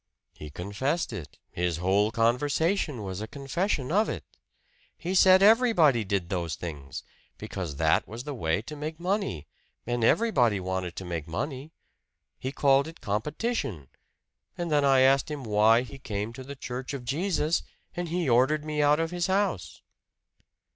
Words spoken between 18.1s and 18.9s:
ordered me